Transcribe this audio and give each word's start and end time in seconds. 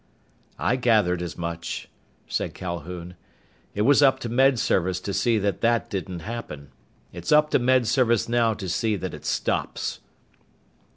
"I 0.57 0.77
gathered 0.77 1.21
as 1.21 1.37
much," 1.37 1.87
said 2.27 2.55
Calhoun. 2.55 3.13
"It 3.75 3.83
was 3.83 4.01
up 4.01 4.17
to 4.21 4.29
Med 4.29 4.57
Service 4.57 4.99
to 4.99 5.13
see 5.13 5.37
that 5.37 5.61
that 5.61 5.91
didn't 5.91 6.21
happen. 6.21 6.71
It's 7.13 7.31
up 7.31 7.51
to 7.51 7.59
Med 7.59 7.85
Service 7.85 8.27
now 8.27 8.55
to 8.55 8.67
see 8.67 8.95
that 8.95 9.13
it 9.13 9.25
stops." 9.25 9.99